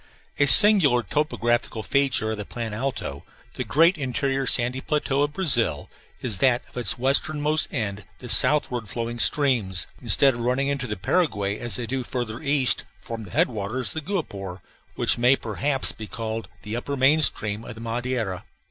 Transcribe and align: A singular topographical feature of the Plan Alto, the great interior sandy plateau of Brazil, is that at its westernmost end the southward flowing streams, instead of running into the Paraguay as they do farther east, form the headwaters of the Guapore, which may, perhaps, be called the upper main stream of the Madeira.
A 0.39 0.47
singular 0.47 1.03
topographical 1.03 1.83
feature 1.83 2.31
of 2.31 2.37
the 2.39 2.43
Plan 2.43 2.73
Alto, 2.73 3.23
the 3.53 3.63
great 3.63 3.99
interior 3.99 4.47
sandy 4.47 4.81
plateau 4.81 5.21
of 5.21 5.33
Brazil, 5.33 5.91
is 6.21 6.39
that 6.39 6.63
at 6.67 6.75
its 6.75 6.97
westernmost 6.97 7.71
end 7.71 8.03
the 8.17 8.27
southward 8.27 8.89
flowing 8.89 9.19
streams, 9.19 9.85
instead 10.01 10.33
of 10.33 10.39
running 10.39 10.69
into 10.69 10.87
the 10.87 10.97
Paraguay 10.97 11.59
as 11.59 11.75
they 11.75 11.85
do 11.85 12.03
farther 12.03 12.41
east, 12.41 12.83
form 12.99 13.25
the 13.25 13.29
headwaters 13.29 13.89
of 13.95 14.03
the 14.03 14.11
Guapore, 14.11 14.63
which 14.95 15.19
may, 15.19 15.35
perhaps, 15.35 15.91
be 15.91 16.07
called 16.07 16.49
the 16.63 16.75
upper 16.75 16.97
main 16.97 17.21
stream 17.21 17.63
of 17.63 17.75
the 17.75 17.81
Madeira. 17.81 18.43